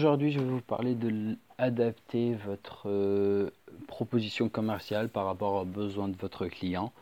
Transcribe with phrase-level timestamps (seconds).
[0.00, 3.50] Aujourd'hui, je vais vous parler de adapter votre euh,
[3.86, 6.92] proposition commerciale par rapport aux besoins de votre client.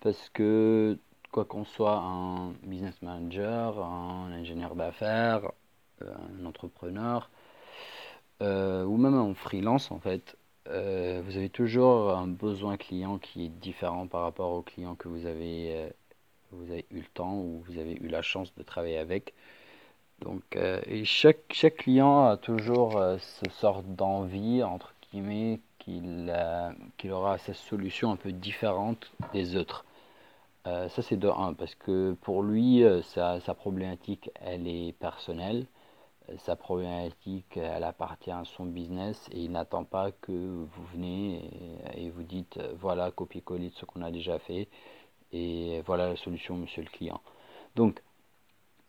[0.00, 0.98] Parce que,
[1.30, 5.52] quoi qu'on soit un business manager, un ingénieur d'affaires,
[6.02, 7.30] euh, un entrepreneur,
[8.42, 10.36] euh, ou même un freelance en fait,
[10.66, 15.26] vous avez toujours un besoin client qui est différent par rapport au client que vous
[15.26, 15.92] avez,
[16.50, 19.32] vous avez eu le temps ou vous avez eu la chance de travailler avec.
[20.22, 26.32] Donc, euh, et chaque, chaque client a toujours euh, ce sort d'envie, entre guillemets, qu'il
[26.96, 29.84] qu'il aura sa solution un peu différente des autres.
[30.66, 35.66] Euh, ça, c'est de 1, parce que pour lui, sa, sa, problématique, elle est personnelle.
[36.38, 42.06] Sa problématique, elle appartient à son business et il n'attend pas que vous venez et,
[42.06, 44.68] et vous dites, voilà, copier-coller de ce qu'on a déjà fait
[45.32, 47.20] et voilà la solution, monsieur le client.
[47.74, 48.00] Donc,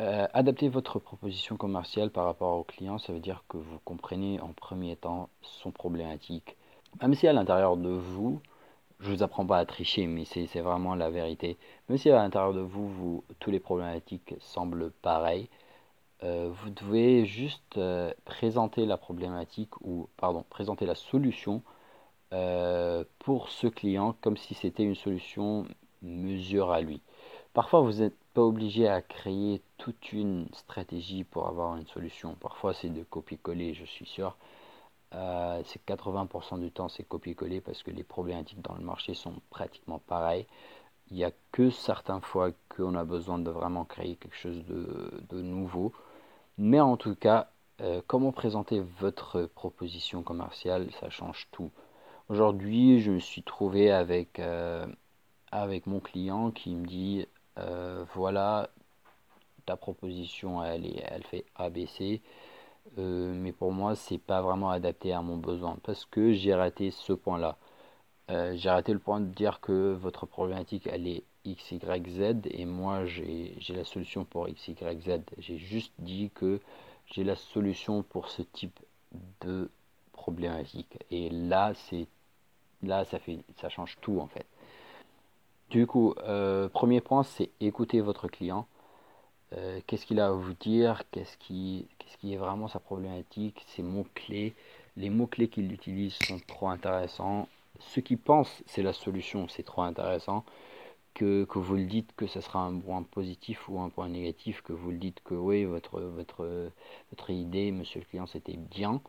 [0.04, 4.42] euh, adapter votre proposition commerciale par rapport au client, ça veut dire que vous comprenez
[4.42, 6.58] en premier temps son problématique.
[7.02, 8.42] Même si à l'intérieur de vous,
[9.00, 11.58] je vous apprends pas à tricher, mais c'est vraiment la vérité.
[11.88, 15.48] Même si à l'intérieur de vous, vous tous les problématiques semblent pareilles,
[16.24, 21.64] euh, vous devez juste euh, présenter la problématique ou pardon, présenter la solution
[23.20, 25.68] pour ce client comme si c'était une solution
[26.02, 27.00] mesure à lui.
[27.54, 32.34] Parfois, vous êtes pas obligé à créer toute une stratégie pour avoir une solution.
[32.36, 34.36] Parfois, c'est de copier-coller, je suis sûr.
[35.14, 39.36] Euh, c'est 80% du temps, c'est copier-coller parce que les problématiques dans le marché sont
[39.52, 40.48] pratiquement pareilles.
[41.12, 45.42] Il n'y a que certaines fois qu'on a besoin de vraiment créer quelque chose de,
[45.42, 45.94] nouveau.
[46.58, 51.72] Mais en tout cas, euh, comment présenter votre proposition commerciale, ça change tout.
[52.30, 54.88] Aujourd'hui, je me suis trouvé avec, euh,
[55.52, 58.70] avec mon client qui me dit euh, voilà,
[59.66, 62.22] ta proposition, elle, est, elle fait ABC.
[62.98, 66.92] Euh, mais pour moi, c'est pas vraiment adapté à mon besoin parce que j'ai raté
[66.92, 67.58] ce point-là.
[68.32, 72.48] Euh, j'ai raté le point de dire que votre problématique, elle est X, Y, Z
[72.52, 75.22] et moi, j'ai la solution pour X, Y, Z.
[75.40, 76.60] J'ai juste dit que
[77.08, 78.80] j'ai la solution pour ce type
[79.42, 79.70] de
[80.14, 80.98] problématique.
[81.12, 82.08] Et là, c'est
[82.84, 84.46] là, ça fait, ça change tout en fait.
[85.74, 88.68] Du coup, euh, premier point, c'est écouter votre client.
[89.54, 91.02] Euh, qu'est-ce qu'il a à vous dire?
[91.10, 93.66] Qu'est-ce qui, qu'est-ce qui est vraiment sa problématique?
[93.70, 94.54] Ses mots-clés.
[94.98, 97.48] Les mots-clés qu'il utilise sont trop intéressants.
[97.80, 100.46] Ce qu'il pense, c'est la solution, c'est trop intéressant.
[101.16, 104.62] Que, que, vous le dites que ce sera un point positif ou un point négatif,
[104.62, 106.72] que vous le dites que oui, votre, votre,
[107.12, 109.02] votre idée, monsieur le client, c'était bien.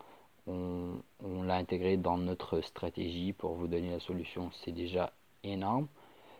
[0.46, 4.50] On, on l'a intégré dans notre stratégie pour vous donner la solution.
[4.64, 5.88] C'est déjà énorme.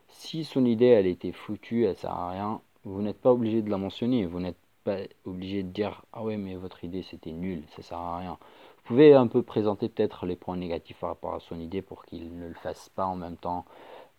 [0.09, 3.71] Si son idée, elle était foutue, elle sert à rien, vous n'êtes pas obligé de
[3.71, 4.27] la mentionner.
[4.27, 7.99] Vous n'êtes pas obligé de dire ah ouais mais votre idée c'était nul, ça sert
[7.99, 8.39] à rien.
[8.77, 12.05] Vous pouvez un peu présenter peut-être les points négatifs par rapport à son idée pour
[12.05, 13.65] qu'il ne le fasse pas en même temps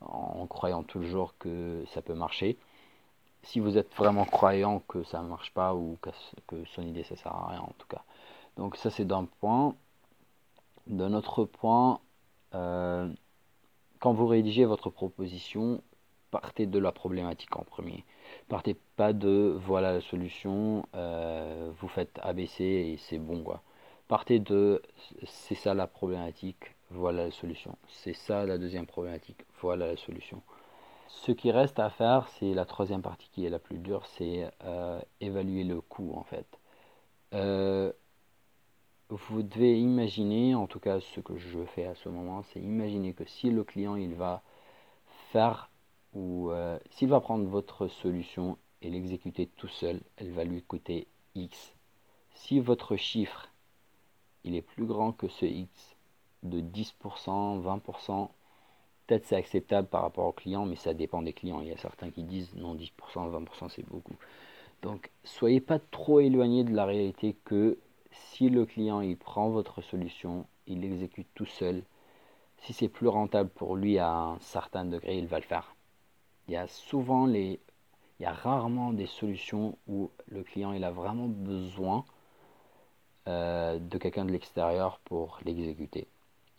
[0.02, 2.58] en croyant toujours que ça peut marcher.
[3.44, 7.16] Si vous êtes vraiment croyant que ça ne marche pas ou que, son idée ça
[7.16, 8.04] sert à rien en tout cas.
[8.58, 9.76] Donc ça c'est d'un point.
[10.88, 12.00] D'un autre point,
[12.54, 13.10] euh,
[14.06, 15.82] quand vous rédigez votre proposition,
[16.30, 18.06] partez de la problématique en premier.
[18.50, 23.64] Partez pas de voilà la solution, euh, vous faites ABC et c'est bon quoi.
[24.08, 24.84] Partez de
[25.26, 27.80] c'est ça la problématique, voilà la solution.
[27.88, 30.44] C'est ça la deuxième problématique, voilà la solution.
[31.08, 34.52] Ce qui reste à faire, c'est la troisième partie qui est la plus dure, c'est
[34.66, 36.46] euh, évaluer le coût en fait.
[37.34, 37.92] Euh,
[39.10, 43.14] vous devez imaginer, en tout cas ce que je fais à ce moment, c'est imaginer
[43.14, 44.42] que si le client il va
[45.32, 45.70] faire
[46.14, 51.08] ou euh, s'il va prendre votre solution et l'exécuter tout seul, elle va lui coûter
[51.36, 51.74] X.
[52.34, 53.50] Si votre chiffre
[54.44, 55.96] il est plus grand que ce X
[56.44, 58.30] de 10%, 20%,
[59.08, 61.62] peut-être c'est acceptable par rapport au client, mais ça dépend des clients.
[61.62, 64.16] Il y a certains qui disent non 10%, 20% c'est beaucoup.
[64.82, 67.78] Donc soyez pas trop éloigné de la réalité que
[68.32, 71.84] si le client il prend votre solution, il l'exécute tout seul,
[72.60, 75.76] si c'est plus rentable pour lui à un certain degré, il va le faire.
[76.48, 77.60] Il y a souvent les
[78.20, 82.06] il y a rarement des solutions où le client a vraiment besoin
[83.28, 86.08] euh, de quelqu'un de l'extérieur pour l'exécuter.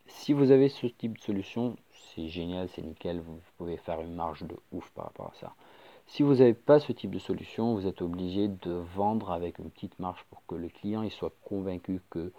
[0.06, 4.14] Si vous avez ce type de solution, c'est génial, c'est nickel, vous pouvez faire une
[4.14, 5.54] marge de ouf par rapport à ça.
[6.06, 9.70] Si vous n'avez pas ce type de solution, vous êtes obligé de vendre avec une
[9.70, 12.32] petite marge pour que le client il soit convaincu que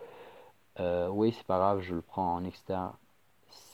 [0.79, 2.93] euh, oui, c'est pas grave, je le prends en externe.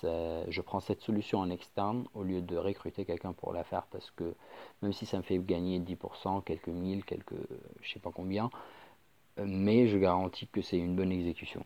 [0.03, 4.11] Je prends cette solution en externe au lieu de recruter quelqu'un pour la faire parce
[4.11, 4.35] que
[4.81, 7.35] même si ça me fait gagner 10%, quelques mille, quelques
[7.81, 8.49] je sais pas combien,
[9.37, 11.65] mais je garantis que c'est une bonne exécution.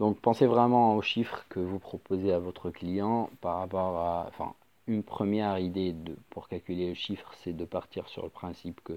[0.00, 4.26] Donc pensez vraiment aux chiffres que vous proposez à votre client par rapport à...
[4.28, 4.54] Enfin,
[4.86, 5.94] une première idée
[6.30, 8.96] pour calculer le chiffre, c'est de partir sur le principe que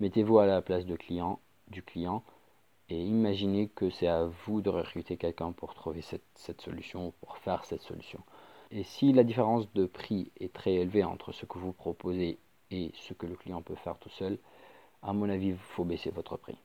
[0.00, 1.40] mettez-vous à la place du client
[2.88, 7.38] et imaginez que c'est à vous de recruter quelqu'un pour trouver cette, cette solution, pour
[7.38, 8.20] faire cette solution.
[8.70, 12.38] Et si la différence de prix est très élevée entre ce que vous proposez
[12.70, 14.38] et ce que le client peut faire tout seul,
[15.02, 16.58] à mon avis, il faut baisser votre prix.